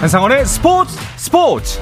[0.00, 1.78] 한상원의 스포츠 스포츠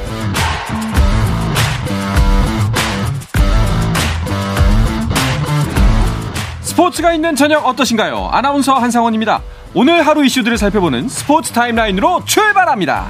[6.63, 8.31] 스포츠가 있는 저녁 어떠신가요?
[8.33, 9.41] 아나운서 한상원입니다.
[9.73, 13.07] 오늘 하루 이슈들을 살펴보는 스포츠 타임라인으로 출발합니다.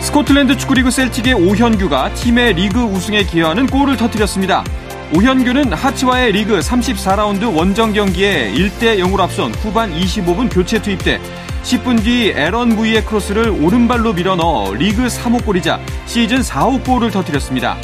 [0.00, 4.64] 스코틀랜드 축구리그 셀틱의 오현규가 팀의 리그 우승에 기여하는 골을 터뜨렸습니다.
[5.12, 11.20] 오현규는 하츠와의 리그 34라운드 원정 경기에 1대 0으로 앞선 후반 25분 교체 투입돼
[11.64, 17.76] 10분 뒤 에런 무이의 크로스를 오른발로 밀어넣어 리그 3호 골이자 시즌 4호 골을 터뜨렸습니다.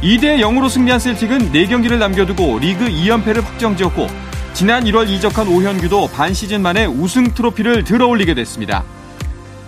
[0.00, 4.06] 2대 0으로 승리한 셀틱은 4경기를 남겨두고 리그 2연패를 확정지었고
[4.54, 8.82] 지난 1월 이적한 오현규도 반 시즌 만에 우승 트로피를 들어올리게 됐습니다.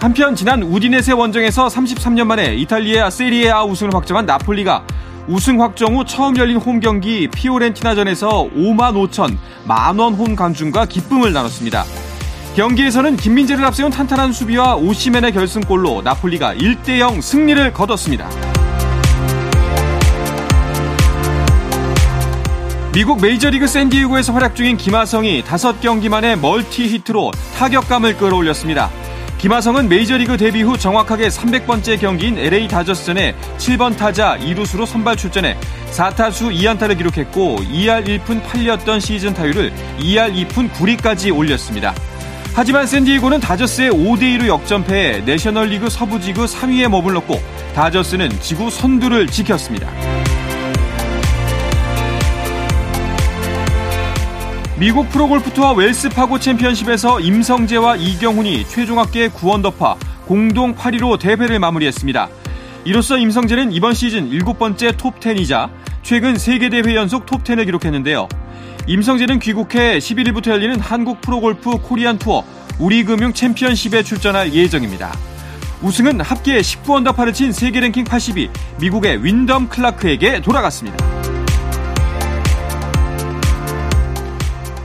[0.01, 4.87] 한편 지난 우디네세 원정에서 33년 만에 이탈리아 세리에아 우승을 확정한 나폴리가
[5.27, 11.85] 우승 확정 후 처음 열린 홈 경기 피오렌티나전에서 5만 5천 만원 홈 관중과 기쁨을 나눴습니다.
[12.57, 18.29] 경기에서는 김민재를 앞세운 탄탄한 수비와 오시멘의 결승골로 나폴리가 1대0 승리를 거뒀습니다.
[22.93, 28.89] 미국 메이저리그 샌디에고에서 활약 중인 김하성이 5경기 만에 멀티 히트로 타격감을 끌어올렸습니다.
[29.45, 35.55] 김하성은 메이저리그 데뷔 후 정확하게 300번째 경기인 LA 다저스전에 7번 타자 2루수로 선발 출전해
[35.91, 41.95] 4타수 2안타를 기록했고 2할 1푼 8리였던 시즌 타율을 2할 2푼 9리까지 올렸습니다.
[42.55, 47.39] 하지만 샌디에고는 다저스에 5대2로 역전패해 내셔널리그 서부지구 3위에 머물렀고
[47.75, 50.24] 다저스는 지구 선두를 지켰습니다.
[54.77, 62.29] 미국 프로골프 투어 웰스 파고 챔피언십에서 임성재와 이경훈이 최종 합계 9언더파 공동 8위로 대회를 마무리했습니다.
[62.85, 65.71] 이로써 임성재는 이번 시즌 7번째 톱10이자
[66.03, 68.29] 최근 3개 대회 연속 톱10을 기록했는데요.
[68.89, 72.43] 임성재는 귀국해 11일부터 열리는 한국 프로골프 코리안 투어
[72.81, 75.17] 우리금융 챔피언십에 출전할 예정입니다.
[75.83, 78.51] 우승은 합계 19언더파를 친 세계 랭킹 80위
[78.81, 81.14] 미국의 윈덤 클라크에게 돌아갔습니다.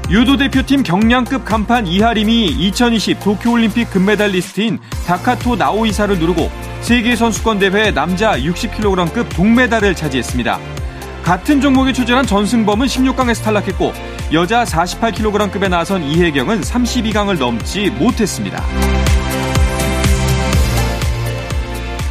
[0.10, 6.50] 유도 대표팀 경량급 간판 이하림이 2020 도쿄올림픽 금메달리스트인 다카토 나오히사를 누르고
[6.82, 10.60] 세계선수권대회 남자 60kg급 동메달을 차지했습니다.
[11.22, 13.94] 같은 종목에 출전한 전승범은 16강에서 탈락했고
[14.34, 18.64] 여자 48kg급에 나선 이혜경은 32강을 넘지 못했습니다.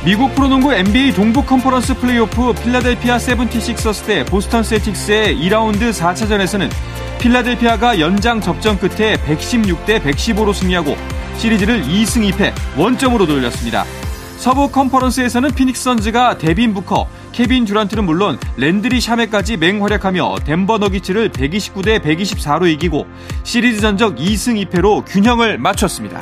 [0.04, 6.70] 미국 프로농구 NBA 동부 컨퍼런스 플레이오프 필라델피아 세븐티식서스 대 보스턴 셀틱스의 2라운드 4차전에서는
[7.18, 10.96] 필라델피아가 연장 접전 끝에 116대 115로 승리하고
[11.36, 13.84] 시리즈를 2승 2패 원점으로 돌렸습니다.
[14.36, 22.00] 서부 컨퍼런스에서는 피닉스 선즈가 데빈 부커, 케빈 듀란트는 물론 랜드리 샤메까지 맹활약하며 덴버 너기츠를 129대
[22.00, 23.06] 124로 이기고
[23.42, 26.20] 시리즈 전적 2승 2패로 균형을 맞췄습니다.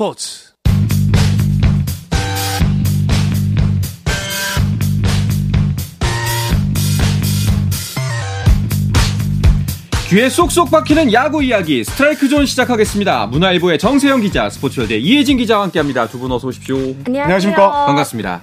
[0.00, 0.54] 스포츠
[10.08, 13.26] 귀에 쏙쏙 박히는 야구 이야기 스트라이크 존 시작하겠습니다.
[13.26, 16.08] 문화일보의 정세영 기자, 스포츠월드 이혜진 기자와 함께합니다.
[16.08, 16.76] 두 분 어서 오십시오.
[17.06, 17.86] 안녕하십니까.
[17.86, 18.42] 반갑습니다.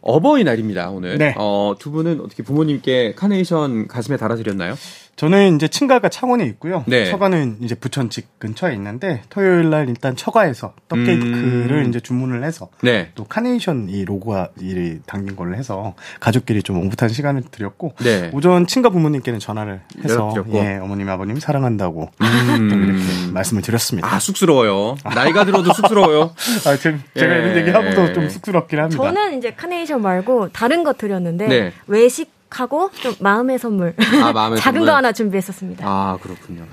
[0.00, 1.18] 어버이날입니다 오늘.
[1.18, 1.34] 네.
[1.36, 4.76] 어, 두 분은 어떻게 부모님께 카네이션 가슴에 달아드렸나요?
[5.16, 6.84] 저는 이제 친가가 창원에 있고요.
[6.86, 7.10] 네.
[7.10, 11.88] 처가는 이제 부천 집 근처에 있는데 토요일 날 일단 처가에서 떡케이크를 음.
[11.88, 13.10] 이제 주문을 해서 네.
[13.14, 18.30] 또 카네이션 이 로고가 이 담긴 걸로 해서 가족끼리 좀 오붓한 시간을 드렸고 네.
[18.32, 20.34] 오전 친가 부모님께는 전화를 해서.
[20.54, 22.68] 예 어머님 아버님 사랑한다고 음.
[22.68, 24.12] 또 이렇게 말씀을 드렸습니다.
[24.12, 24.96] 아 쑥스러워요.
[25.14, 26.34] 나이가 들어도 쑥스러워요.
[26.66, 27.38] 아, 제, 제가 예.
[27.38, 29.02] 이런 얘기하고도 좀 쑥스럽긴 합니다.
[29.02, 31.72] 저는 이제 카네이션 말고 다른 거 드렸는데 네.
[31.86, 34.86] 외식 하고 좀 마음의 선물 아, 마음의 작은 선물.
[34.86, 35.84] 거 하나 준비했었습니다.
[35.86, 36.64] 아 그렇군요.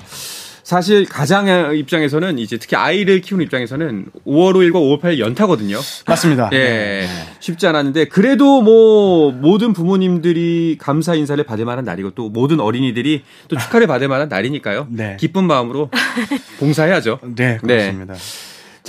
[0.64, 5.78] 사실 가장의 입장에서는 이제 특히 아이를 키우는 입장에서는 5월 5일과 5월 8일 연타거든요.
[6.08, 6.50] 맞습니다.
[6.54, 7.10] 예,
[7.42, 13.58] 쉽지 않았는데 그래도 뭐 모든 부모님들이 감사 인사를 받을 만한 날이고 또 모든 어린이들이 또
[13.58, 14.88] 축하를 받을 만한 날이니까요.
[14.92, 15.18] 네.
[15.20, 15.90] 기쁜 마음으로
[16.60, 17.20] 봉사해야죠.
[17.36, 18.14] 네, 그렇습니다.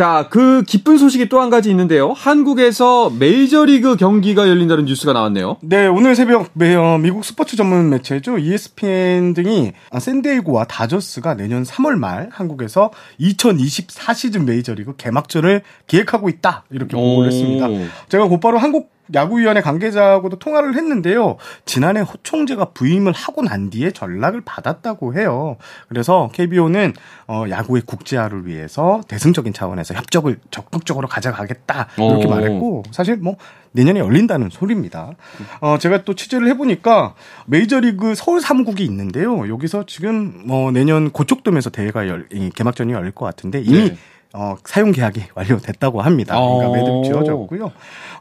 [0.03, 2.11] 자, 그 기쁜 소식이 또 한 가지 있는데요.
[2.13, 5.59] 한국에서 메이저리그 경기가 열린다는 뉴스가 나왔네요.
[5.63, 8.39] 네, 오늘 새벽 어, 미국 스포츠 전문 매체죠.
[8.39, 16.65] ESPN 등이 샌디에이고와 다저스가 내년 3월 말 한국에서 2024 시즌 메이저리그 개막전을 기획하고 있다.
[16.71, 17.69] 이렇게 보고를 했습니다.
[18.09, 21.37] 제가 곧바로 한국 야구위원회 관계자하고도 통화를 했는데요.
[21.64, 25.56] 지난해 호총재가 부임을 하고 난 뒤에 전락을 받았다고 해요.
[25.88, 26.94] 그래서 KBO는
[27.26, 32.31] 어, 야구의 국제화를 위해서 대승적인 차원에서 협적을 적극적으로 가져가겠다 이렇게 오.
[32.31, 33.37] 말했고 사실 뭐
[33.73, 35.12] 내년에 열린다는 소리입니다.
[35.61, 37.15] 어, 제가 또 취재를 해보니까
[37.47, 39.49] 메이저리그 서울 3국이 있는데요.
[39.49, 43.97] 여기서 지금 뭐 내년 고척돔에서 대회가 열, 개막전이 열릴 것 같은데 이미 네.
[44.34, 46.34] 어, 사용 계약이 완료됐다고 합니다.
[46.34, 46.73] 그러니까 어.
[46.73, 47.73] 매듭 지어졌고요.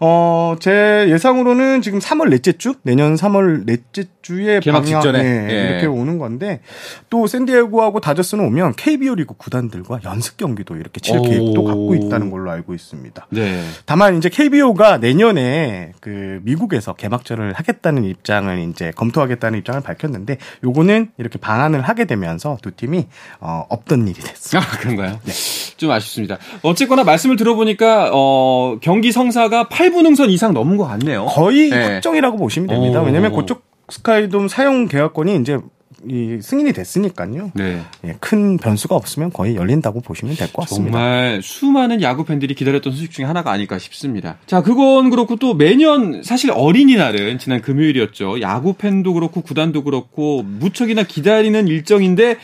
[0.01, 5.69] 어, 제 예상으로는 지금 3월 넷째 주, 내년 3월 넷째 주에 개막 직전에 네, 예.
[5.69, 6.62] 이렇게 오는 건데
[7.09, 12.51] 또 샌디에고하고 다저스는 오면 KBO 리그 구단들과 연습 경기도 이렇게 칠 계획도 갖고 있다는 걸로
[12.51, 13.27] 알고 있습니다.
[13.29, 13.63] 네.
[13.85, 21.39] 다만 이제 KBO가 내년에 그 미국에서 개막전을 하겠다는 입장을 이제 검토하겠다는 입장을 밝혔는데 요거는 이렇게
[21.39, 23.07] 방안을 하게 되면서 두 팀이
[23.39, 24.62] 어, 없던 일이 됐어요.
[24.62, 25.19] 아, 그런가요?
[25.23, 25.33] 네.
[25.77, 26.38] 좀 아쉽습니다.
[26.62, 31.25] 어쨌거나 말씀을 들어보니까 어, 경기 성사가 8분 응선 이상 넘은 것 같네요.
[31.25, 31.94] 거의 네.
[31.94, 33.01] 확정이라고 보시면 됩니다.
[33.01, 33.06] 오.
[33.06, 35.59] 왜냐하면 그쪽 스카이돔 사용 계약권이 이제
[36.09, 37.51] 이 승인이 됐으니까요.
[37.53, 37.79] 네.
[38.05, 40.91] 예, 큰 변수가 없으면 거의 열린다고 보시면 될 것 같습니다.
[40.97, 44.38] 정말 수많은 야구 팬들이 기다렸던 소식 중에 하나가 아닐까 싶습니다.
[44.47, 48.41] 자, 그건 그렇고 또 매년 사실 어린이날은 지난 금요일이었죠.
[48.41, 52.37] 야구 팬도 그렇고 구단도 그렇고 무척이나 기다리는 일정인데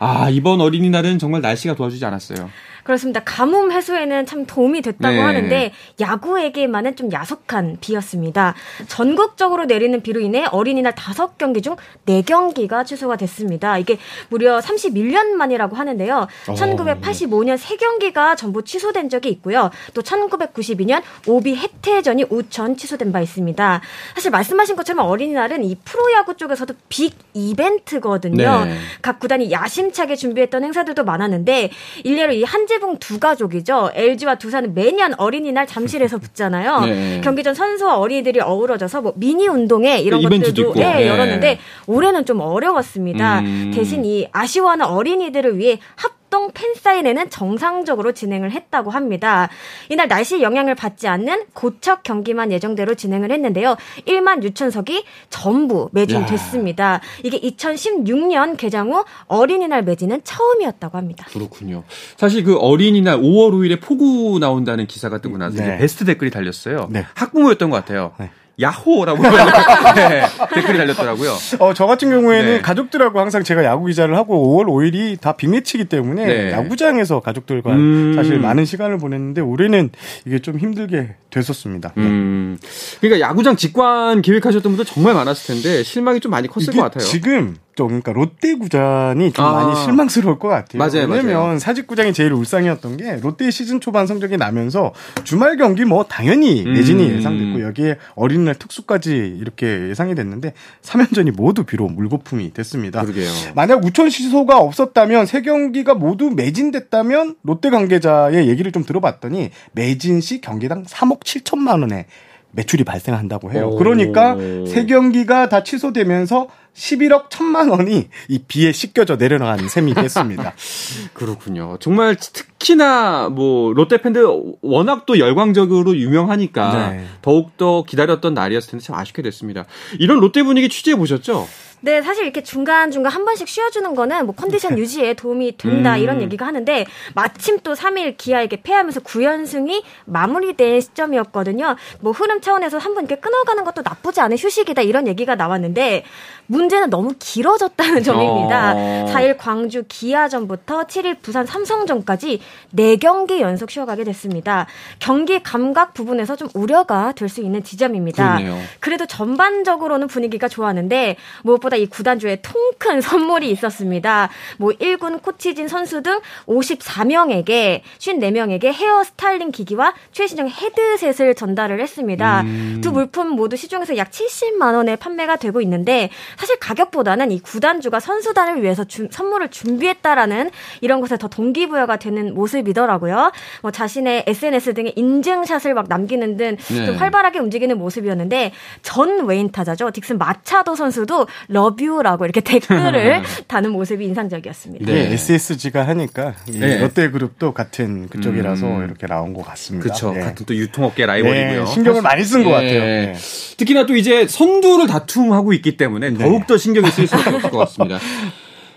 [0.00, 2.50] 아, 이번 어린이날은 정말 날씨가 도와주지 않았어요.
[2.86, 3.20] 그렇습니다.
[3.24, 5.20] 가뭄 해소에는 참 도움이 됐다고 네.
[5.20, 8.54] 하는데 야구에게만은 좀 야속한 비였습니다.
[8.86, 11.74] 전국적으로 내리는 비로 인해 어린이날 5경기 중
[12.06, 13.76] 4경기가 취소가 됐습니다.
[13.78, 13.98] 이게
[14.28, 16.28] 무려 31년 만이라고 하는데요.
[16.46, 16.54] 어.
[16.54, 19.70] 1985년 3경기가 전부 취소된 적이 있고요.
[19.92, 23.80] 또 1992년 오비 해태전이 우천 취소된 바 있습니다.
[24.14, 28.64] 사실 말씀하신 것처럼 어린이날은 이 프로야구 쪽에서도 빅 이벤트거든요.
[28.64, 28.76] 네.
[29.02, 31.70] 각 구단이 야심차게 준비했던 행사들도 많았는데
[32.04, 33.90] 일례로 이 한지 한지붕 두 가족이죠.
[33.94, 36.80] LG와 두산은 매년 어린이날 잠실에서 붙잖아요.
[36.86, 37.20] 네.
[37.22, 41.08] 경기 전 선수와 어린이들이 어우러져서 뭐 미니 운동회 이런 것들도 네, 네.
[41.08, 43.40] 열었는데 올해는 좀 어려웠습니다.
[43.40, 43.72] 음.
[43.74, 49.48] 대신 이 아쉬워하는 어린이들을 위해 합 합동 팬사인회는 정상적으로 진행을 했다고 합니다.
[49.88, 53.76] 이날 날씨 영향을 받지 않는 고척 경기만 예정대로 진행을 했는데요.
[54.06, 57.00] 1만 6천석이 전부 매진됐습니다.
[57.22, 61.26] 이게 2016년 개장 후 어린이날 매진은 처음이었다고 합니다.
[61.28, 61.84] 그렇군요.
[62.16, 65.78] 사실 그 어린이날 5월 5일에 폭우 나온다는 기사가 뜨고 나서 네.
[65.78, 66.88] 베스트 댓글이 달렸어요.
[66.90, 67.06] 네.
[67.14, 68.12] 학부모였던 것 같아요.
[68.18, 68.30] 네.
[68.60, 69.22] 야호라고
[69.96, 70.22] 네,
[70.54, 71.36] 댓글이 달렸더라고요.
[71.58, 72.60] 어, 저 같은 경우에는 네.
[72.62, 76.52] 가족들하고 항상 제가 야구 기자를 하고 5월 5일이 다 빅매치이기 때문에 네.
[76.52, 78.14] 야구장에서 가족들과 음...
[78.16, 79.90] 사실 많은 시간을 보냈는데 올해는
[80.24, 81.92] 이게 좀 힘들게 됐었습니다.
[81.96, 82.02] 네.
[82.02, 82.58] 음...
[83.00, 87.04] 그러니까 야구장 직관 계획하셨던 분들 정말 많았을 텐데 실망이 좀 많이 컸을 것 같아요.
[87.04, 89.52] 지금 좀 그러니까 롯데 구장이 좀 아.
[89.52, 90.78] 많이 실망스러울 것 같아요.
[90.78, 91.58] 맞아요, 왜냐면 맞아요.
[91.58, 94.92] 사직 구장이 제일 울상이었던 게 롯데 시즌 초반 성적이 나면서
[95.24, 97.16] 주말 경기 뭐 당연히 내진이 음.
[97.16, 103.02] 예상됐고 여기에 어린이날 특수까지 이렇게 예상이 됐는데 3연전이 모두 비록 물거품이 됐습니다.
[103.02, 103.30] 그러게요.
[103.54, 110.40] 만약 우천 시소가 없었다면 세 경기가 모두 매진됐다면 롯데 관계자의 얘기를 좀 들어봤더니 매진 시
[110.40, 112.06] 경기당 3억 7천만 원의
[112.52, 113.70] 매출이 발생한다고 해요.
[113.76, 114.36] 그러니까
[114.66, 120.52] 세 경기가 다 취소되면서 11억 1천만 원이 이 비에 씻겨져 내려나가는 셈이 됐습니다.
[121.14, 121.78] 그렇군요.
[121.80, 124.26] 정말 특히나 뭐 롯데 팬들
[124.60, 127.06] 워낙 또 열광적으로 유명하니까 네.
[127.22, 129.64] 더욱 더 기다렸던 날이었을 텐데 참 아쉽게 됐습니다.
[129.98, 131.48] 이런 롯데 분위기 취재해 보셨죠?
[131.80, 134.80] 네, 사실 이렇게 중간중간 한 번씩 쉬어주는 거는 뭐 컨디션 네.
[134.80, 135.98] 유지에 도움이 된다 음.
[136.00, 141.76] 이런 얘기가 하는데 마침 또 3일 기아에게 패하면서 9연승이 마무리된 시점이었거든요.
[142.00, 146.04] 뭐 흐름 차원에서 한 번 이렇게 끊어가는 것도 나쁘지 않은 휴식이다 이런 얘기가 나왔는데
[146.46, 148.72] 문제는 너무 길어졌다는 점입니다.
[148.74, 149.04] 어.
[149.12, 152.40] 4일 광주 기아전부터 7일 부산 삼성전까지
[152.74, 154.66] 4경기 연속 쉬어가게 됐습니다.
[154.98, 158.36] 경기 감각 부분에서 좀 우려가 될 수 있는 지점입니다.
[158.38, 158.56] 그러네요.
[158.78, 164.28] 그래도 전반적으로는 분위기가 좋았는데 무엇보다 이 구단주에 통 큰 선물이 있었습니다.
[164.58, 172.42] 뭐 1군 코치진 선수 등 54명에게 54명에게 헤어 스타일링 기기와 최신형 헤드셋을 전달을 했습니다.
[172.42, 172.80] 음.
[172.82, 178.62] 두 물품 모두 시중에서 약 70만 원에 판매가 되고 있는데 사실 가격보다는 이 구단주가 선수단을
[178.62, 183.32] 위해서 주, 선물을 준비했다라는 이런 것에 더 동기부여가 되는 모습이더라고요.
[183.62, 186.96] 뭐 자신의 SNS 등의 인증샷을 막 남기는 등좀 네.
[186.96, 189.90] 활발하게 움직이는 모습이었는데 전 외인 타자죠.
[189.90, 194.84] 딕슨 마차도 선수도 러뷰라고 이렇게 댓글을 다는 모습이 인상적이었습니다.
[194.84, 196.78] 네, SSG가 하니까 네.
[196.78, 198.84] 롯데그룹도 같은 그쪽이라서 음.
[198.84, 199.84] 이렇게 나온 것 같습니다.
[199.84, 200.12] 그렇죠.
[200.12, 200.20] 네.
[200.20, 201.64] 같은 또 유통업계 라이벌이고요.
[201.64, 202.52] 네, 신경을 많이 쓴것 예.
[202.52, 202.80] 같아요.
[202.80, 203.14] 네.
[203.56, 206.18] 특히나 또 이제 선두를 다툼하고 있기 때문에 네.
[206.18, 207.98] 더욱 더 신경이 쓰일 수밖에 없을 것 같습니다.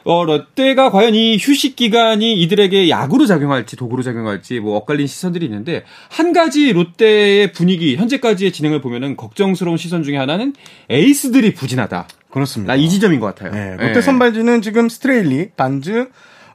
[0.06, 5.84] 어, 롯데가 과연 이 휴식 기간이 이들에게 약으로 작용할지 독으로 작용할지 뭐 엇갈린 시선들이 있는데
[6.10, 10.54] 한 가지 롯데의 분위기 현재까지의 진행을 보면은 걱정스러운 시선 중에 하나는
[10.90, 12.08] 에이스들이 부진하다.
[12.32, 12.74] 그렇습니다.
[12.74, 13.52] 나이 지점인 것 같아요.
[13.52, 14.02] 네, 롯데 예.
[14.02, 16.10] 선발진은 지금 스트레일리, 반즈,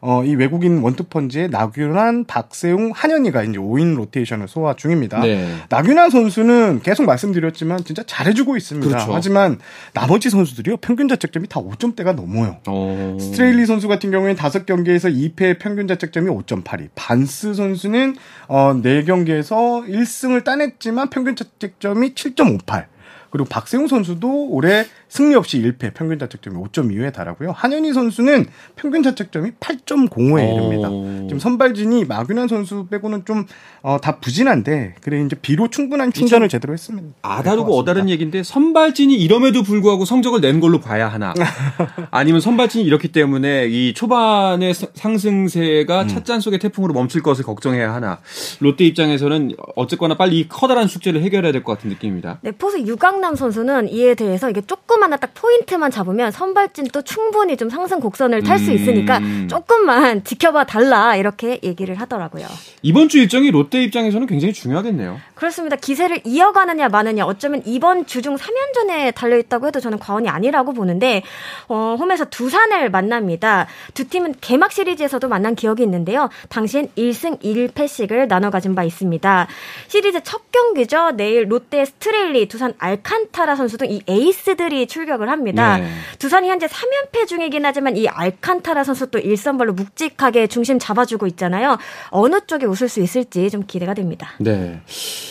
[0.06, 5.20] 어, 이 외국인 원투펀치에 나균안, 박세웅, 한현희가 이제 5인 로테이션을 소화 중입니다.
[5.20, 5.48] 네.
[5.70, 8.86] 나균안 선수는 계속 말씀드렸지만 진짜 잘해주고 있습니다.
[8.86, 9.14] 그렇죠.
[9.14, 9.58] 하지만
[9.94, 12.58] 나머지 선수들이요 평균 자책점이 다 5점대가 넘어요.
[12.66, 13.16] 어...
[13.18, 16.90] 스트레일리 선수 같은 경우에는 5경기에서 2패 평균 자책점이 5.82.
[16.94, 18.16] 반스 선수는
[18.48, 22.84] 어 4경기에서 1승을 따냈지만 평균 자책점이 7.58.
[23.30, 24.84] 그리고 박세웅 선수도 올해
[25.14, 27.52] 승리 없이 1패 평균 자책점이 5.25에 달하고요.
[27.52, 30.54] 한현희 선수는 평균 자책점이 8.05에 어.
[30.54, 30.88] 이릅니다.
[31.28, 33.46] 지금 선발진이 마균환 선수 빼고는 좀
[33.82, 37.10] 어, 다 부진한데 그래 이제 비로 충분한 충전을 제대로 했습니다.
[37.22, 41.32] 아다르고 어다른 얘기인데 선발진이 이럼에도 불구하고 성적을 낸 걸로 봐야 하나
[42.10, 46.08] 아니면 선발진이 이렇기 때문에 이 초반의 사- 상승세가 음.
[46.08, 48.18] 찻잔 속의 태풍으로 멈출 것을 걱정해야 하나
[48.58, 52.38] 롯데 입장에서는 어쨌거나 빨리 이 커다란 숙제를 해결해야 될 것 같은 느낌입니다.
[52.42, 57.56] 네, 포수 유강남 선수는 이에 대해서 이게 조 그마한 딱 포인트만 잡으면 선발진 또 충분히
[57.56, 58.74] 좀 상승 곡선을 탈수 음.
[58.74, 62.46] 있으니까 조금만 지켜봐 달라 이렇게 얘기를 하더라고요.
[62.82, 65.20] 이번 주 일정이 롯데 입장에서는 굉장히 중요하겠네요.
[65.34, 65.76] 그렇습니다.
[65.76, 71.22] 기세를 이어가느냐 마느냐 어쩌면 이번 주중 3연전에 달려 있다고 해도 저는 과언이 아니라고 보는데
[71.68, 73.66] 어, 홈에서 두산을 만납니다.
[73.94, 76.28] 두 팀은 개막 시리즈에서도 만난 기억이 있는데요.
[76.48, 79.46] 당시엔 1승 1패씩을 나눠 가진 바 있습니다.
[79.88, 81.12] 시리즈 첫 경기죠.
[81.12, 85.78] 내일 롯데 스트레일리, 두산 알칸타라 선수 등 이 에이스들이 출격을 합니다.
[85.78, 85.88] 네.
[86.20, 91.78] 두산이 현재 3연패 중이긴 하지만 이 알칸타라 선수 또 일선발로 묵직하게 중심 잡아주고 있잖아요.
[92.10, 94.30] 어느 쪽에 웃을 수 있을지 좀 기대가 됩니다.
[94.38, 94.80] 네.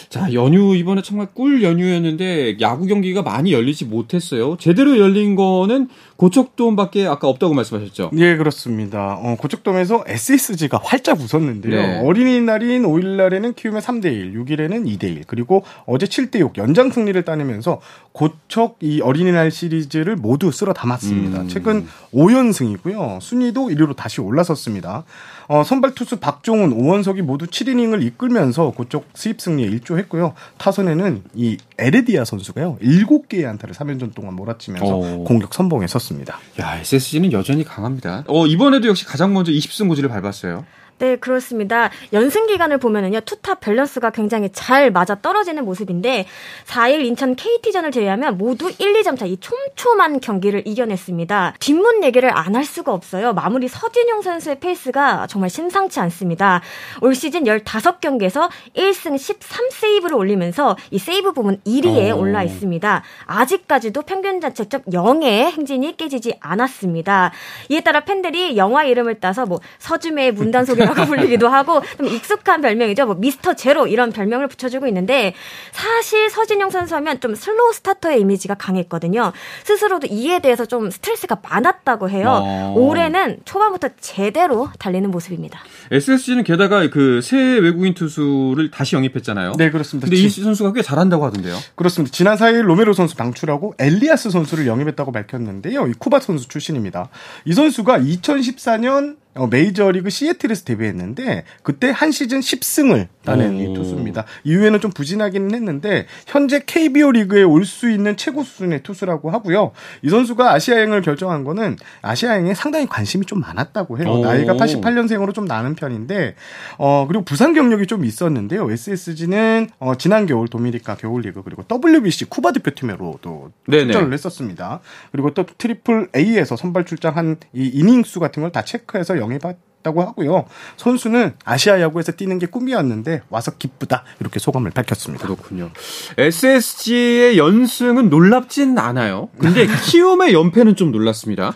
[0.09, 4.57] 자, 연휴 이번에 정말 꿀 연휴였는데 야구 경기가 많이 열리지 못했어요.
[4.59, 8.11] 제대로 열린 거는 고척돔밖에 아까 없다고 말씀하셨죠.
[8.17, 9.17] 예, 그렇습니다.
[9.21, 11.81] 어, 고척돔에서 SSG가 활짝 웃었는데요.
[11.81, 12.01] 네.
[12.03, 19.51] 어린이날인 5일날에는 키움의 3대1, 6일에는 2대1, 그리고 어제 7대6 연장 승리를 따내면서 고척 이 어린이날
[19.51, 21.41] 시리즈를 모두 쓸어 담았습니다.
[21.41, 21.47] 음.
[21.47, 23.19] 최근 5연승이고요.
[23.19, 25.03] 순위도 1위로 다시 올라섰습니다.
[25.47, 30.33] 어, 선발 투수 박종훈, 오원석이 모두 7이닝을 이끌면서 고척 수입 승리에 일조했고요.
[30.57, 32.77] 타선에는 이 에레디아 선수가요.
[32.81, 35.23] 7개의 안타를 3연전 동안 몰아치면서 오.
[35.23, 36.39] 공격 선봉에 섰습니다.
[36.59, 38.23] 야, SSG는 여전히 강합니다.
[38.27, 40.65] 어, 이번에도 역시 가장 먼저 20승 고지를 밟았어요.
[40.99, 41.89] 네, 그렇습니다.
[42.13, 46.25] 연승 기간을 보면은요, 투탑 밸런스가 굉장히 잘 맞아 떨어지는 모습인데,
[46.65, 51.55] 4일 인천 KT전을 제외하면 모두 1, 2점 차 이 촘촘한 경기를 이겨냈습니다.
[51.59, 53.33] 뒷문 얘기를 안 할 수가 없어요.
[53.33, 56.61] 마무리 서진용 선수의 페이스가 정말 심상치 않습니다.
[57.01, 62.19] 올 시즌 15경기에서 1승 13세이브를 올리면서 이 세이브 부문 1위에 오.
[62.19, 63.01] 올라 있습니다.
[63.25, 67.31] 아직까지도 평균 자책점 0의 행진이 깨지지 않았습니다.
[67.69, 73.05] 이에 따라 팬들이 영화 이름을 따서 뭐 서즈메의 문단속이라고 불리기도 하고 좀 익숙한 별명이죠.
[73.05, 75.33] 뭐 미스터 제로 이런 별명을 붙여주고 있는데
[75.71, 79.31] 사실 서진용 선수 하면 좀 슬로우 스타터의 이미지가 강했거든요.
[79.63, 82.41] 스스로도 이에 대해서 좀 스트레스가 많았다고 해요.
[82.43, 82.73] 어.
[82.77, 85.59] 올해는 초반부터 제대로 달리는 모습입니다.
[85.91, 89.53] SSG는 게다가 그 새 외국인 투수를 다시 영입했잖아요.
[89.57, 90.05] 네, 그렇습니다.
[90.07, 91.55] 근데 지- 이 선수가 꽤 잘한다고 하던데요.
[91.75, 92.13] 그렇습니다.
[92.13, 95.87] 지난 4일 로메로 선수 방출하고 엘리아스 선수를 영입했다고 밝혔는데요.
[95.87, 97.09] 이 쿠바 선수 출신입니다.
[97.45, 103.73] 이 선수가 2014년 어, 메이저리그 시애틀에서 데뷔했는데 그때 한 시즌 10승을 따낸 이 오.
[103.73, 104.25] 투수입니다.
[104.43, 109.71] 이후에는 좀 부진하기는 했는데 현재 KBO 리그에 올 수 있는 최고 수준의 투수라고 하고요.
[110.01, 114.09] 이 선수가 아시아행을 결정한 거는 아시아행에 상당히 관심이 좀 많았다고 해요.
[114.11, 114.21] 오.
[114.23, 116.35] 나이가 88년생으로 좀 나는 편인데
[116.77, 118.69] 어 그리고 부상 경력이 좀 있었는데요.
[118.69, 123.51] SSG는 어 지난 겨울 도미니카 겨울 리그 그리고 WBC 쿠바 대표팀으로도.
[123.69, 124.81] 출전을 했었습니다.
[125.11, 130.45] 그리고 또 triple A에서 선발 출장한 이 이닝 수 같은 걸 다 체크해서 영입했다고 하고요.
[130.77, 135.25] 선수는 아시아 야구에서 뛰는 게 꿈이었는데 와서 기쁘다 이렇게 소감을 밝혔습니다.
[135.25, 135.71] 그렇군요.
[136.17, 139.29] SSG의 연승은 놀랍진 않아요.
[139.37, 141.53] 근데 키움의 연패는 좀 놀랐습니다.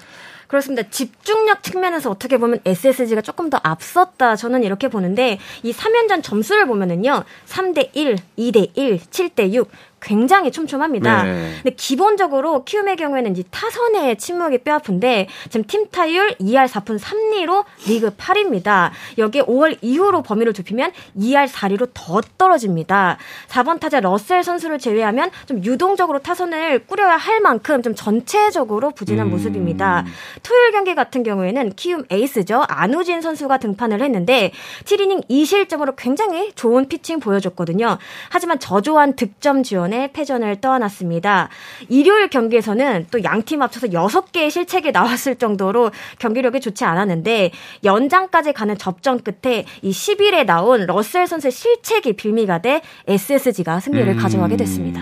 [0.48, 0.90] 그렇습니다.
[0.90, 4.38] 집중력 측면에서 어떻게 보면 SSG가 조금 더 앞섰다.
[4.38, 7.24] 저는 이렇게 보는데 이 3연전 점수를 보면은요.
[7.48, 9.70] 3대 1, 2대 1, 7대 6.
[10.08, 11.24] 굉장히 촘촘합니다.
[11.24, 11.52] 네.
[11.62, 18.12] 근데 기본적으로 키움의 경우에는 이제 타선의 침묵이 뼈아픈데 지금 팀 타율 2할 4푼 3리로 리그
[18.12, 18.92] 8위입니다.
[19.18, 23.18] 여기에 5월 이후로 범위를 좁히면 2할 4리로 더 떨어집니다.
[23.50, 29.32] 4번 타자 러셀 선수를 제외하면 좀 유동적으로 타선을 꾸려야 할 만큼 좀 전체적으로 부진한 음.
[29.32, 30.06] 모습입니다.
[30.42, 32.64] 토요일 경기 같은 경우에는 키움 에이스죠.
[32.70, 34.54] 안우진 선수가 등판을 했는데
[34.86, 37.98] 7이닝 2실점으로 굉장히 좋은 피칭 보여줬거든요.
[38.30, 41.50] 하지만 저조한 득점 지원에 패전을 떠안았습니다.
[41.90, 47.52] 일요일 경기에서는 또 양 팀 합쳐서 6개의 실책이 나왔을 정도로 경기력이 좋지 않았는데
[47.84, 54.18] 연장까지 가는 접전 끝에 이 10일에 나온 러셀 선수의 실책이 빌미가 돼 SSG가 승리를 음...
[54.18, 55.02] 가져가게 됐습니다.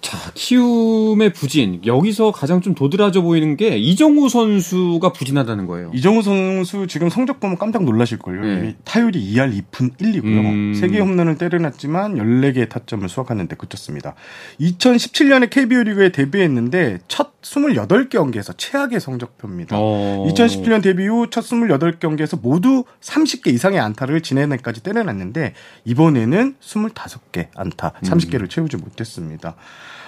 [0.00, 1.80] 자, 키움의 부진.
[1.84, 5.90] 여기서 가장 좀 도드라져 보이는 게 이정우 선수가 부진하다는 거예요.
[5.94, 8.42] 이정우 선수 지금 성적 보면 깜짝 놀라실걸요.
[8.42, 8.76] 네.
[8.84, 10.24] 타율이 2할 2푼 1리고요.
[10.24, 10.72] 음.
[10.74, 14.14] 3개 홈런을 때려놨지만 14개의 타점을 수확하는데 그쳤습니다.
[14.60, 19.76] 2017년에 KBO 리그에 데뷔했는데 첫 28경기에서 최악의 성적표입니다.
[19.78, 20.26] 어.
[20.28, 28.42] 2017년 데뷔 후 첫 28경기에서 모두 30개 이상의 안타를 지난해까지 때려놨는데 이번에는 25개 안타, 30개를
[28.42, 28.48] 음.
[28.48, 29.56] 채우지 못했습니다.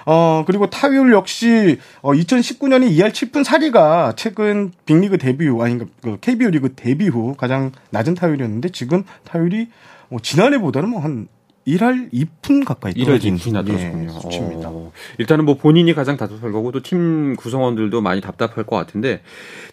[0.05, 6.17] 어, 그리고 타율 역시 어, 2019년에 2할 7푼 4리가 최근 빅리그 데뷔 후, 아니, 그
[6.21, 9.67] KBO 리그 데뷔 후 가장 낮은 타율이었는데 지금 타율이
[10.09, 11.27] 어, 지난해보다는 뭐한
[11.67, 14.03] 1할 2푼 가까이 떨어진 2푼이나 떨어졌군요.
[14.05, 14.69] 예, 수치입니다.
[14.69, 19.21] 어, 일단은 뭐 본인이 가장 답답할 거고 또 팀 구성원들도 많이 답답할 것 같은데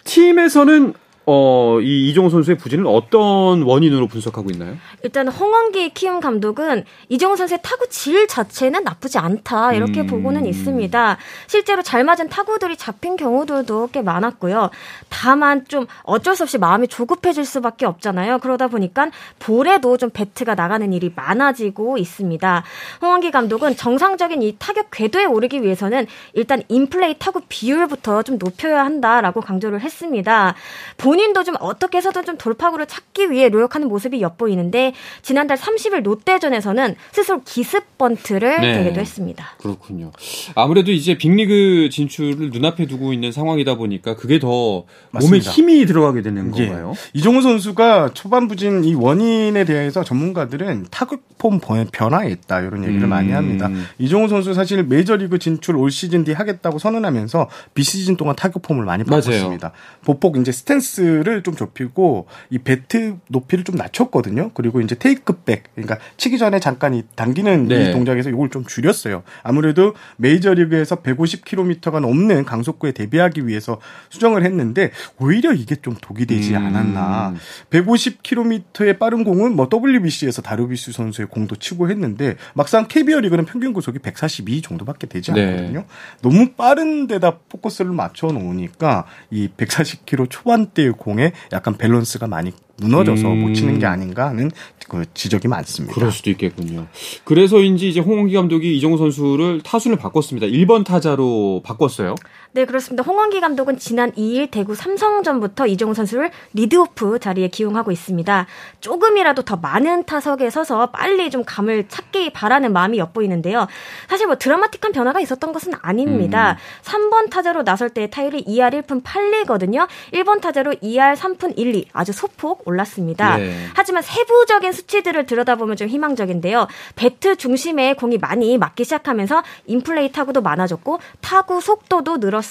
[0.05, 0.93] 팀에서는
[1.31, 4.79] 어, 이 이종호 선수의 부진은 어떤 원인으로 분석하고 있나요?
[5.03, 10.07] 일단 홍원기 키움 감독은 이종호 선수의 타구 질 자체는 나쁘지 않다 이렇게 음.
[10.07, 11.19] 보고는 있습니다.
[11.47, 14.71] 실제로 잘 맞은 타구들이 잡힌 경우들도 꽤 많았고요.
[15.11, 18.39] 다만 좀 어쩔 수 없이 마음이 조급해질 수밖에 없잖아요.
[18.39, 22.65] 그러다 보니까 볼에도 좀 배트가 나가는 일이 많아지고 있습니다.
[23.03, 29.43] 홍원기 감독은 정상적인 이 타격 궤도에 오르기 위해서는 일단 인플레이 타구 비율부터 좀 높여야 한다라고
[29.43, 30.55] 강조를 했습니다.
[30.97, 36.95] 본 본인도 좀 어떻게 해서든 좀 돌파구를 찾기 위해 노력하는 모습이 엿보이는데 지난달 30일 롯데전에서는
[37.11, 38.75] 스스로 기습 번트를 네.
[38.75, 39.57] 대기도 했습니다.
[39.59, 40.13] 그렇군요.
[40.55, 45.19] 아무래도 이제 빅리그 진출을 눈앞에 두고 있는 상황이다 보니까 그게 더 맞습니다.
[45.21, 46.67] 몸에 힘이 들어가게 되는 예.
[46.67, 46.95] 건가요?
[47.15, 51.59] 이정후 선수가 초반 부진 이 원인에 대해서 전문가들은 타격폼
[51.91, 53.09] 변화에 있다 이런 얘기를 음.
[53.09, 53.69] 많이 합니다.
[53.99, 59.73] 이정후 선수 사실 메이저리그 진출 올 시즌 뒤 하겠다고 선언하면서 비시즌 동안 타격폼을 많이 바꿨습니다.
[60.05, 64.51] 보폭 이제 스탠스 베이스를 좀 좁히고 이 배트 높이를 좀 낮췄거든요.
[64.55, 67.91] 그리고 이제 take back 그러니까 치기 전에 잠깐 이 당기는 네.
[67.91, 69.23] 이 동작에서 이걸 좀 줄였어요.
[69.43, 76.67] 아무래도 메이저리그에서 150km가 넘는 강속구에 대비하기 위해서 수정을 했는데 오히려 이게 좀 독이 되지 음.
[76.67, 77.35] 않았나.
[77.71, 83.99] 150km의 빠른 공은 뭐 WBC에서 다루비스 선수의 공도 치고 했는데 막상 KBO 리그는 평균 구속이
[84.01, 85.47] 142 정도밖에 되지 네.
[85.47, 85.81] 않거든요.
[85.81, 85.87] 네.
[86.23, 93.41] 너무 빠른 데다 포커스를 맞춰 놓으니까 이 140km 초반대의 공에 약간 밸런스가 많이 무너져서 음.
[93.41, 94.51] 못 치는 게 아닌가 하는
[94.89, 95.95] 그 지적이 많습니다.
[95.95, 96.87] 그럴 수도 있겠군요.
[97.25, 100.47] 그래서인지 이제 홍원기 감독이 이정우 선수를 타순을 바꿨습니다.
[100.47, 102.15] 1번 타자로 바꿨어요.
[102.59, 103.05] 네, 그렇습니다.
[103.05, 108.47] 홍원기 감독은 지난 2일 대구 삼성전부터 이정후 선수를 lead-off 자리에 기용하고 있습니다.
[108.81, 113.69] 조금이라도 더 많은 타석에 서서 빨리 좀 감을 찾기 바라는 마음이 엿보이는데요.
[114.09, 116.57] 사실 뭐 드라마틱한 변화가 있었던 것은 아닙니다.
[116.83, 117.11] 음.
[117.11, 119.87] 3번 타자로 나설 때 타율이 2할 1푼 8리거든요.
[120.15, 123.37] 1번 타자로 2할 3푼 1리 아주 소폭 올랐습니다.
[123.37, 123.55] 네.
[123.75, 126.67] 하지만 세부적인 수치들을 들여다보면 좀 희망적인데요.
[126.97, 132.48] 배트 중심에 공이 많이 맞기 시작하면서 인플레이 타구도 많아졌고 타구 속도도 늘었습니다.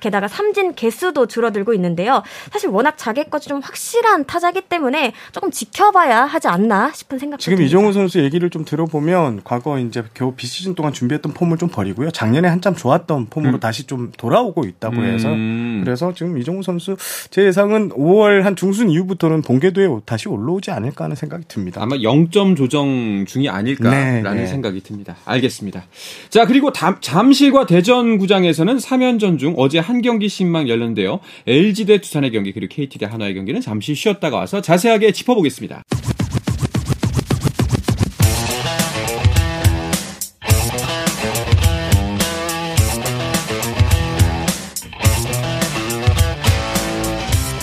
[0.00, 2.22] 게다가 삼진 개수도 줄어들고 있는데요.
[2.52, 7.68] 사실 워낙 자객까지 좀 확실한 타자기 때문에 조금 지켜봐야 하지 않나 싶은 생각 지금 듭니다.
[7.68, 12.10] 이종우 선수 얘기를 좀 들어보면 과거 이제 겨우 비시즌 동안 준비했던 폼을 좀 버리고요.
[12.10, 13.60] 작년에 한참 좋았던 폼으로 음.
[13.60, 15.82] 다시 좀 돌아오고 있다고 해서 음.
[15.84, 16.96] 그래서 지금 이종우 선수
[17.30, 21.82] 제 예상은 5월 한 중순 이후부터 정도는 본궤도에 다시 올라오지 않을까 하는 생각이 듭니다.
[21.82, 24.46] 아마 0점 조정 중이 아닐까라는 네, 네.
[24.46, 25.16] 생각이 듭니다.
[25.24, 25.84] 알겠습니다.
[26.30, 31.20] 자 그리고 잠실과 대전 구장에서는 3연 전 중 어제 한 경기 신망 열렸는데요.
[31.46, 35.82] LG 대 두산의 경기 그리고 KT 대 한화의 경기는 잠시 쉬었다가 와서 자세하게 짚어보겠습니다.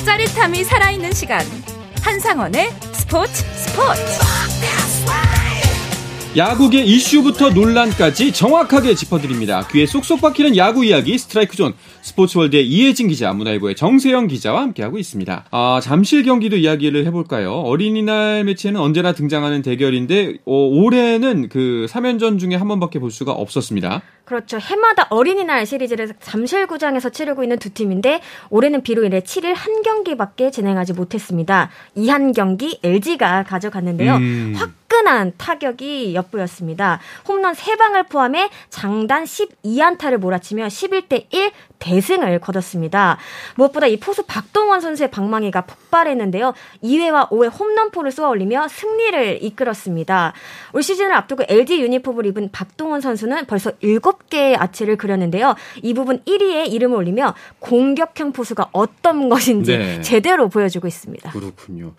[0.06, 1.41] 짜릿함이 살아있는 시간
[2.02, 4.55] 한상원의 스포츠 스포츠
[6.38, 9.65] 야구계 이슈부터 논란까지 정확하게 짚어드립니다.
[9.71, 15.45] 귀에 쏙쏙 박히는 야구 이야기 스트라이크 존 스포츠월드의 이혜진 기자, 문화일보의 정세영 기자와 함께하고 있습니다.
[15.50, 17.54] 아, 잠실 경기도 이야기를 해볼까요?
[17.54, 24.02] 어린이날 매치에는 언제나 등장하는 대결인데 어, 올해는 그 3연전 중에 한 번밖에 볼 수가 없었습니다.
[24.25, 24.57] 그렇죠.
[24.57, 30.93] 해마다 어린이날 시리즈를 잠실구장에서 치르고 있는 두 팀인데 올해는 비로 인해 7일 한 경기밖에 진행하지
[30.93, 31.69] 못했습니다.
[31.95, 34.15] 이 한 경기 LG가 가져갔는데요.
[34.15, 34.53] 음.
[34.55, 36.99] 화끈한 타격이 엿보였습니다.
[37.27, 43.17] 홈런 3방을 포함해 장단 12안타를 몰아치며 11대 1 대승을 거뒀습니다.
[43.55, 46.53] 무엇보다 이 포수 박동원 선수의 방망이가 폭발했는데요.
[46.83, 50.33] 2회와 5회 홈런포를 쏘아 올리며 승리를 이끌었습니다.
[50.73, 55.55] 올 시즌을 앞두고 LG 유니폼을 입은 박동원 선수는 벌써 7개의 아치를 그렸는데요.
[55.81, 60.01] 이 부분 1위에 이름을 올리며 공격형 포수가 어떤 것인지 네.
[60.01, 61.31] 제대로 보여주고 있습니다.
[61.31, 61.93] 그렇군요.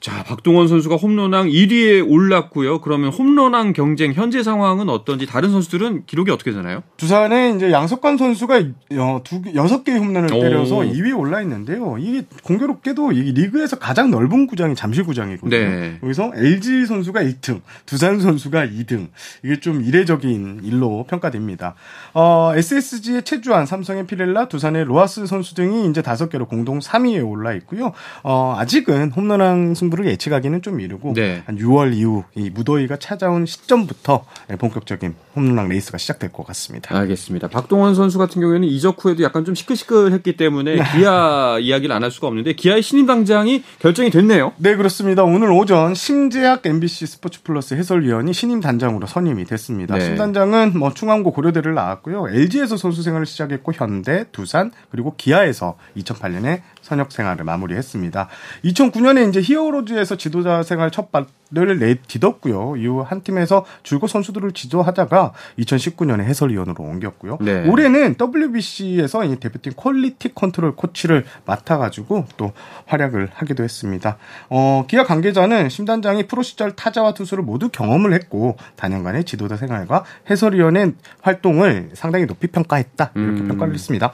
[0.00, 2.80] 자, 박동원 선수가 홈런왕 1위에 올랐고요.
[2.80, 6.82] 그러면 홈런왕 경쟁 현재 상황은 어떤지 다른 선수들은 기록이 어떻게 되나요?
[6.96, 10.82] 두산에 이제 양석관 선수가 어, 두 개, 여섯 개의 홈런을 때려서 오.
[10.82, 11.96] 2위에 올라 있는데요.
[11.98, 15.56] 이게 공교롭게도 이 리그에서 가장 넓은 구장이 잠실구장이거든요.
[15.56, 15.98] 네.
[16.02, 19.08] 여기서 LG 선수가 1등, 두산 선수가 2등.
[19.42, 21.74] 이게 좀 이례적인 일로 평가됩니다.
[22.12, 27.52] 어, SSG의 최주환, 삼성의 피렐라, 두산의 로하스 선수 등이 이제 다섯 개로 공동 3위에 올라
[27.54, 27.92] 있고요.
[28.22, 31.42] 어, 아직은 홈런왕 승부를 예측하기는 좀 이르고 네.
[31.46, 34.24] 한 6월 이후 이 무더위가 찾아온 시점부터
[34.58, 36.96] 본격적인 홈런왕 레이스가 시작될 것 같습니다.
[36.96, 37.48] 알겠습니다.
[37.48, 40.82] 박동원 선수 같은 경우에는 이적 후에도 약간 좀 시끌시끌했기 때문에 네.
[40.92, 44.52] 기아 이야기를 안 할 수가 없는데 기아의 신임 단장이 결정이 됐네요.
[44.58, 45.24] 네 그렇습니다.
[45.24, 49.96] 오늘 오전 심재학 MBC 스포츠 플러스 해설위원이 신임 단장으로 선임이 됐습니다.
[49.96, 50.04] 네.
[50.04, 52.28] 심 단장은 뭐 충암고 고려대를 나왔고요.
[52.28, 58.28] LG에서 선수 생활을 시작했고 현대, 두산 그리고 기아에서 2008년에 현역 생활을 마무리했습니다.
[58.64, 62.76] 2009년에 이제 히어로즈에서 지도자 생활 첫 발을 내딛었고요.
[62.76, 67.38] 이후 한 팀에서 줄곧 선수들을 지도하다가 2019년에 해설위원으로 옮겼고요.
[67.40, 67.66] 네.
[67.68, 72.52] 올해는 WBC에서 대표팀 quality control 코치를 맡아가지고 또
[72.86, 74.18] 활약을 하기도 했습니다.
[74.50, 80.04] 어, 기아 관계자는 심 단장이 프로 시절 타자와 투수를 모두 경험을 했고 다년간의 지도자 생활과
[80.28, 80.92] 해설위원의
[81.22, 83.48] 활동을 상당히 높이 평가했다 이렇게 음.
[83.48, 84.12] 평가를 했습니다.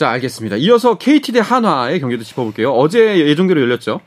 [0.00, 0.56] 자, 알겠습니다.
[0.56, 2.72] 이어서 KT 대 한화의 경기도 짚어볼게요.
[2.72, 4.00] 어제 예정대로 열렸죠?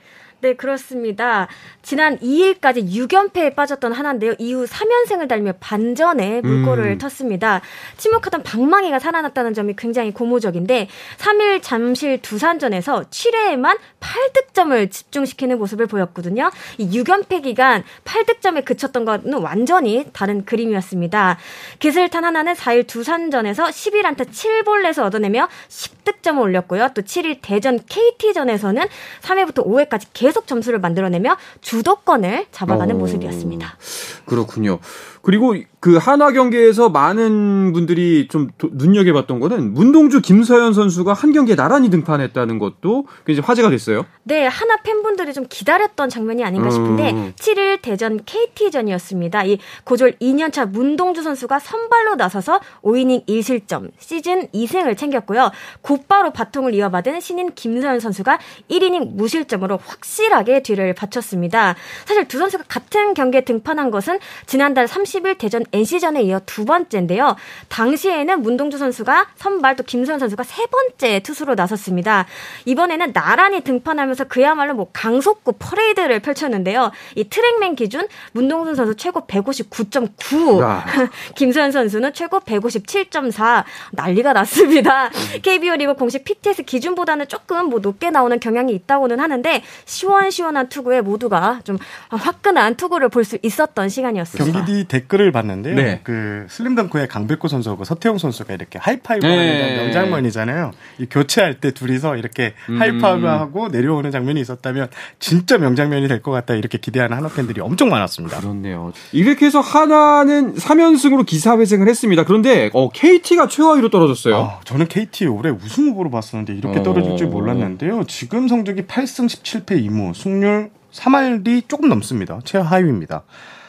[0.43, 1.47] 네, 그렇습니다.
[1.83, 4.33] 지난 2일까지 6연패에 빠졌던 하나인데요.
[4.39, 6.97] 이후 3연승을 달며 반전에 물꼬를 음.
[6.97, 7.61] 텄습니다.
[7.95, 16.51] 침묵하던 방망이가 살아났다는 점이 굉장히 고무적인데 3일 잠실 두산전에서 7회에만 8득점을 집중시키는 모습을 보였거든요.
[16.77, 21.37] 이 6연패 기간 8득점에 그쳤던 것은 완전히 다른 그림이었습니다.
[21.79, 26.89] 기슬 탄 하나는 4일 두산전에서 11안타 7볼넷을 얻어내며 10득점을 올렸고요.
[26.93, 28.83] 또 7일 대전 KT전에서는
[29.21, 33.77] 3회부터 5회까지 계속 계속 점수를 만들어내며 주도권을 잡아가는 오, 모습이었습니다.
[34.25, 34.79] 그렇군요.
[35.23, 41.89] 그리고 그 한화 경기에서 많은 분들이 좀 눈여겨봤던 거는 문동주 김서현 선수가 한 경기에 나란히
[41.89, 44.05] 등판했다는 것도 굉장히 화제가 됐어요.
[44.23, 47.33] 네, 한화 팬분들이 좀 기다렸던 장면이 아닌가 싶은데 음.
[47.37, 49.45] 7일 대전 KT전이었습니다.
[49.45, 55.51] 이 고졸 2년차 문동주 선수가 선발로 나서서 5이닝 1실점, 시즌 2승을 챙겼고요.
[55.81, 61.75] 곧바로 바통을 이어받은 신인 김서현 선수가 1이닝 무실점으로 확실하게 뒤를 받쳤습니다.
[62.05, 67.35] 사실 두 선수가 같은 경기에 등판한 것은 지난달 30일 대전 NC전에 이어 두 번째인데요.
[67.69, 72.25] 당시에는 문동주 선수가 선발 또 김서현 선수가 세 번째 투수로 나섰습니다.
[72.65, 76.91] 이번에는 나란히 등판하면서 그야말로 뭐 강속구 퍼레이드를 펼쳤는데요.
[77.15, 80.81] 이 트랙맨 기준 문동주 선수 최고 159.9,
[81.35, 85.09] 김서현 선수는 최고 157.4 난리가 났습니다.
[85.41, 91.61] KBO 리그 공식 PTS 기준보다는 조금 뭐 높게 나오는 경향이 있다고는 하는데 시원시원한 투구에 모두가
[91.63, 91.77] 좀
[92.09, 94.65] 화끈한 투구를 볼 수 있었던 시간이었습니다.
[94.65, 95.73] 경기 뒤 댓글을 봤는데.
[95.73, 95.99] 네.
[96.03, 99.77] 그 슬램덩크의 강백호 선수하고 서태웅 선수가 이렇게 하이파이브 하는 네.
[99.77, 100.71] 명장면이잖아요.
[100.99, 102.79] 이 교체할 때 둘이서 이렇게 음.
[102.81, 104.89] 하이파이브 하고 내려오는 장면이 있었다면
[105.19, 108.39] 진짜 명장면이 될 것 같다 이렇게 기대하는 한화 팬들이 엄청 많았습니다.
[108.39, 108.93] 그렇네요.
[109.11, 112.23] 이렇게 해서 하나는 3연승으로 기사회생을 했습니다.
[112.23, 114.35] 그런데 어, KT가 최하위로 떨어졌어요.
[114.37, 116.83] 아, 저는 KT 올해 우승 후보로 봤었는데 이렇게 어.
[116.83, 118.05] 떨어질 줄 몰랐는데요.
[118.07, 122.39] 지금 성적이 8승 17패 2무, 승률 3할이 조금 넘습니다.
[122.45, 123.23] 최하위입니다.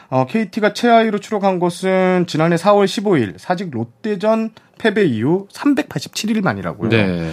[0.09, 6.89] 어, KT가 최하위로 추락한 것은 지난해 4월 15일 사직 롯데전 패배 이후 387일 만이라고요.
[6.89, 7.31] 네.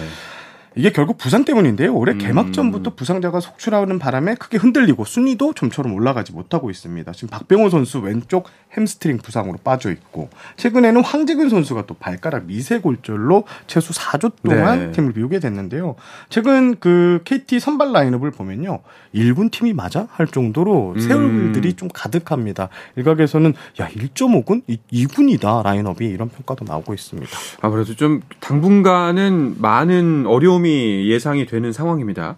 [0.75, 1.93] 이게 결국 부상 때문인데요.
[1.93, 2.17] 올해 음.
[2.17, 7.11] 개막전부터 부상자가 속출하는 바람에 크게 흔들리고 순위도 좀처럼 올라가지 못하고 있습니다.
[7.11, 13.43] 지금 박병호 선수 왼쪽 햄스트링 부상으로 빠져 있고 최근에는 황재균 선수가 또 발가락 미세 골절로
[13.67, 14.91] 최소 4주 동안 네.
[14.91, 15.95] 팀을 비우게 됐는데요.
[16.29, 18.79] 최근 그 KT 선발 라인업을 보면요.
[19.13, 20.07] 1군 팀이 맞아?
[20.11, 21.19] 할 정도로 새 음.
[21.19, 22.69] 얼굴들이 좀 가득합니다.
[22.95, 24.63] 일각에서는 야 1.5군?
[24.91, 27.29] 2군이다 라인업이 이런 평가도 나오고 있습니다.
[27.61, 32.37] 아무래도 좀 당분간은 많은 어려움이 예상이 되는 상황입니다.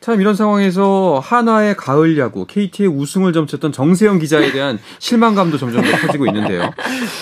[0.00, 5.96] 참 이런 상황에서 한화의 가을 야구, KT의 우승을 점쳤던 정세영 기자에 대한 실망감도 점점 더
[5.96, 6.70] 커지고 있는데요.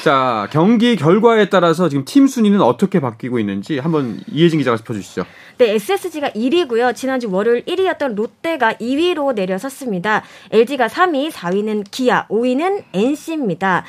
[0.03, 5.25] 자, 경기 결과에 따라서 지금 팀 순위는 어떻게 바뀌고 있는지 한번 이혜진 기자가 짚어주시죠.
[5.59, 6.95] 네, SSG가 1위고요.
[6.95, 10.25] 지난주 월요일 1위였던 롯데가 2위로 내려섰습니다.
[10.51, 13.85] LG가 3위, 4위는 기아, 5위는 NC입니다.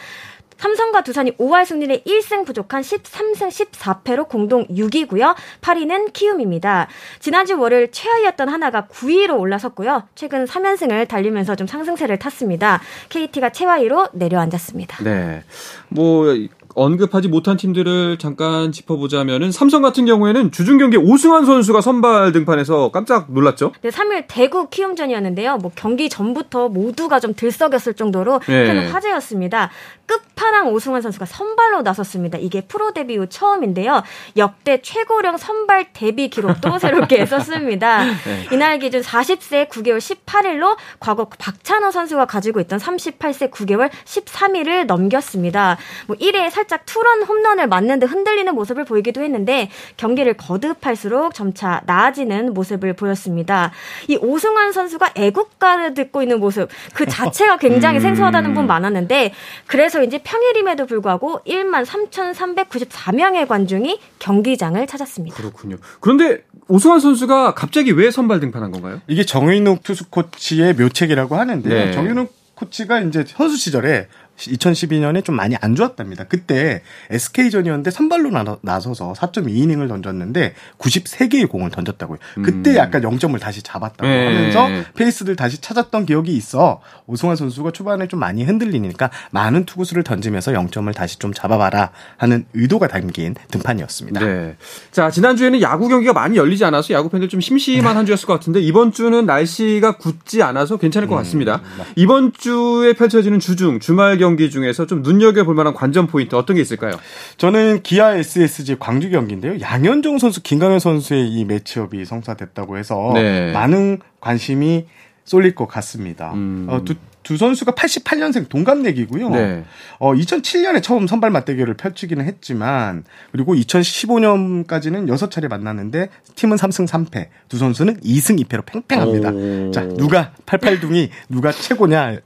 [0.64, 5.36] 삼성과 두산이 5할 승리에 1승 부족한 13승 14패로 공동 6위고요.
[5.60, 6.88] 8위는 키움입니다.
[7.20, 10.04] 지난주 월요일 최하위였던 하나가 9위로 올라섰고요.
[10.16, 12.82] 최근 3연승을 달리면서 좀 상승세를 탔습니다.
[13.10, 15.04] KT가 최하위로 내려앉았습니다.
[15.04, 15.44] 네.
[15.90, 16.28] 뭐,
[16.76, 23.32] 언급하지 못한 팀들을 잠깐 짚어보자면은 삼성 같은 경우에는 주중 경기 오승환 선수가 선발 등판해서 깜짝
[23.32, 23.74] 놀랐죠.
[23.82, 25.58] 네, 3일 대구 키움전이었는데요.
[25.58, 28.68] 뭐 경기 전부터 모두가 좀 들썩였을 정도로 네.
[28.68, 29.70] 큰 화제였습니다.
[30.06, 32.38] 끝판왕 오승환 선수가 선발로 나섰습니다.
[32.38, 34.04] 이게 프로 데뷔 후 처음인데요.
[34.38, 38.04] 역대 최고령 선발 데뷔 기록도 새롭게 썼습니다.
[38.04, 38.14] 네.
[38.52, 45.78] 이날 기준 40세 9개월 18일로 과거 박찬호 선수가 가지고 있던 38세 9개월 13일을 넘겼습니다.
[46.08, 52.54] 뭐 1회에 살짝 투런 홈런을 맞는 듯 흔들리는 모습을 보이기도 했는데 경기를 거듭할수록 점차 나아지는
[52.54, 53.72] 모습을 보였습니다.
[54.08, 58.02] 이 오승환 선수가 애국가를 듣고 있는 모습 그 자체가 굉장히 음.
[58.02, 59.34] 생소하다는 분 많았는데
[59.68, 65.36] 그래서인지 평일임에도 불구하고 1만 3,394명의 관중이 경기장을 찾았습니다.
[65.36, 65.78] 그렇군요.
[66.00, 69.02] 그런데 오승환 선수가 갑자기 왜 선발 등판한 건가요?
[69.08, 71.74] 이게 정인욱 투수 코치의 묘책이라고 하는데요.
[71.86, 71.92] 네.
[71.92, 76.26] 정인욱 코치가 이제 선수 시절에 2012년에 좀 많이 안 좋았답니다.
[76.26, 82.18] 그때 SK전이었는데 선발로 나, 나서서 4.2이닝을 던졌는데 93개의 공을 던졌다고요.
[82.44, 82.76] 그때 음.
[82.76, 84.26] 약간 0점을 다시 잡았다고 네.
[84.26, 90.52] 하면서 페이스를 다시 찾았던 기억이 있어 오승환 선수가 초반에 좀 많이 흔들리니까 많은 투구수를 던지면서
[90.52, 94.20] 0점을 다시 좀 잡아봐라 하는 의도가 담긴 등판이었습니다.
[94.20, 94.56] 네.
[94.92, 98.60] 자, 지난주에는 야구 경기가 많이 열리지 않아서 야구 팬들 좀 심심한 한 주였을 것 같은데
[98.62, 101.62] 이번 주는 날씨가 굳지 않아서 괜찮을 것 같습니다.
[101.96, 106.94] 이번 주에 펼쳐지는 주중, 주말 경기 중에서 좀 눈여겨볼 만한 관전 포인트 어떤 게 있을까요?
[107.38, 109.60] 저는 기아 SSG 광주 경기인데요.
[109.60, 113.52] 양현종 선수, 김강현 선수의 이 매치업이 성사됐다고 해서 네.
[113.52, 114.86] 많은 관심이
[115.26, 116.32] 쏠릴 것 같습니다.
[116.34, 116.68] 음.
[116.70, 119.30] 어, 두, 두 선수가 88년생 동갑내기고요.
[119.30, 119.66] 네.
[120.00, 127.28] 어, 2007년에 처음 선발 맞대결을 펼치기는 했지만 그리고 2015년까지는 6차례 만났는데 팀은 3승 3패.
[127.50, 129.32] 두 선수는 2승 2패로 팽팽합니다.
[129.32, 129.72] 오.
[129.72, 132.20] 자, 누가 88둥이 누가 최고냐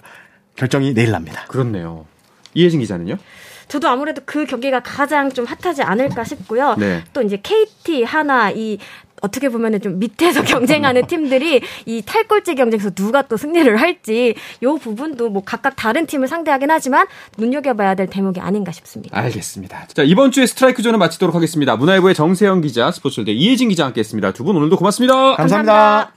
[0.57, 1.45] 결정이 내일 납니다.
[1.47, 2.05] 그렇네요.
[2.53, 3.17] 이혜진 기자는요?
[3.67, 6.75] 저도 아무래도 그 경기가 가장 좀 핫하지 않을까 싶고요.
[6.77, 7.03] 네.
[7.13, 8.77] 또 이제 KT 하나 이
[9.21, 15.29] 어떻게 보면은 좀 밑에서 경쟁하는 팀들이 이 탈꼴찌 경쟁에서 누가 또 승리를 할지 요 부분도
[15.29, 19.17] 뭐 각각 다른 팀을 상대하긴 하지만 눈여겨봐야 될 대목이 아닌가 싶습니다.
[19.17, 19.87] 알겠습니다.
[19.87, 21.75] 자, 이번 주에 스트라이크 존을 마치도록 하겠습니다.
[21.75, 24.31] 문화일보의 정세영 기자, 스포츠월드 이혜진 기자 함께 했습니다.
[24.33, 25.35] 두 분 오늘도 고맙습니다.
[25.35, 26.16] 감사합니다.